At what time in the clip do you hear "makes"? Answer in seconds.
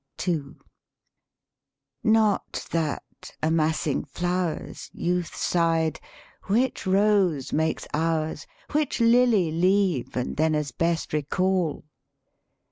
7.53-7.85